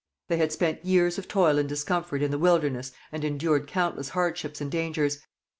They 0.29 0.37
had 0.37 0.51
spent 0.51 0.83
years 0.83 1.19
of 1.19 1.27
toil 1.27 1.59
and 1.59 1.69
discomfort 1.69 2.23
in 2.23 2.31
the 2.31 2.39
wilderness 2.39 2.91
and 3.11 3.23
endured 3.23 3.67
countless 3.67 4.09
hardships 4.09 4.59
and 4.59 4.71
dangers. 4.71 5.19